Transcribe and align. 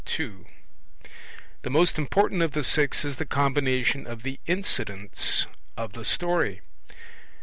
II. 0.19 0.47
The 1.61 1.69
most 1.69 1.99
important 1.99 2.41
of 2.41 2.53
the 2.53 2.63
six 2.63 3.05
is 3.05 3.17
the 3.17 3.25
combination 3.27 4.07
of 4.07 4.23
the 4.23 4.39
incidents 4.47 5.45
of 5.77 5.93
the 5.93 6.03
story. 6.03 6.61